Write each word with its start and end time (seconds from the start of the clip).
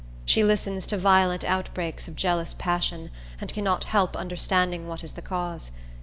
She 0.25 0.43
listens 0.43 0.87
to 0.87 0.97
violent 0.97 1.43
outbreaks 1.43 2.07
of 2.07 2.15
jealous 2.15 2.55
passion, 2.55 3.11
and 3.39 3.53
cannot 3.53 3.83
help 3.83 4.15
understanding 4.17 4.87
what 4.87 5.03
is 5.03 5.11
the 5.11 5.21
cause. 5.21 5.69